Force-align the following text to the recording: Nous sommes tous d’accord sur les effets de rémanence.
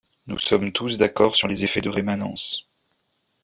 Nous 0.25 0.39
sommes 0.39 0.71
tous 0.71 0.97
d’accord 0.97 1.35
sur 1.35 1.47
les 1.47 1.63
effets 1.63 1.81
de 1.81 1.89
rémanence. 1.89 2.67